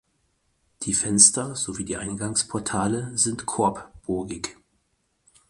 [0.81, 4.57] Die Fenster sowie die Eingangsportale sind korbbogig.